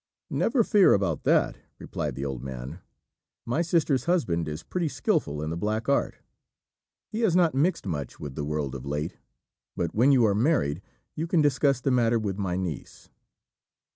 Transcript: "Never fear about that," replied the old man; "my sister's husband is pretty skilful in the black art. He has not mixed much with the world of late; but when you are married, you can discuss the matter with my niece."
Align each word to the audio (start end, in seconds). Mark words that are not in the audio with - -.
"Never 0.31 0.63
fear 0.63 0.95
about 0.95 1.25
that," 1.25 1.57
replied 1.77 2.15
the 2.15 2.25
old 2.25 2.41
man; 2.41 2.79
"my 3.45 3.61
sister's 3.61 4.05
husband 4.05 4.47
is 4.47 4.63
pretty 4.63 4.87
skilful 4.87 5.43
in 5.43 5.51
the 5.51 5.55
black 5.55 5.87
art. 5.87 6.15
He 7.11 7.19
has 7.21 7.35
not 7.35 7.53
mixed 7.53 7.85
much 7.85 8.19
with 8.19 8.33
the 8.33 8.43
world 8.43 8.73
of 8.73 8.83
late; 8.83 9.19
but 9.75 9.93
when 9.93 10.11
you 10.11 10.25
are 10.25 10.33
married, 10.33 10.81
you 11.13 11.27
can 11.27 11.43
discuss 11.43 11.81
the 11.81 11.91
matter 11.91 12.17
with 12.17 12.39
my 12.39 12.57
niece." 12.57 13.11